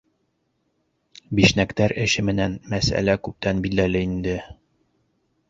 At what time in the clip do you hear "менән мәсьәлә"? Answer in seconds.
2.31-3.17